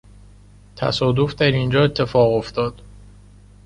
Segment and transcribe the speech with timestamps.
[0.75, 2.81] تصادف در اینجا اتفاق افتاد.